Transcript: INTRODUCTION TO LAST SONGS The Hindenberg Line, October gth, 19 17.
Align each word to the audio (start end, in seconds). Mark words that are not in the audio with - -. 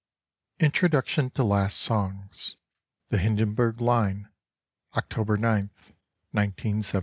INTRODUCTION 0.59 1.29
TO 1.29 1.43
LAST 1.43 1.77
SONGS 1.77 2.55
The 3.09 3.19
Hindenberg 3.19 3.79
Line, 3.79 4.29
October 4.97 5.37
gth, 5.37 5.69
19 6.33 6.81
17. 6.81 6.99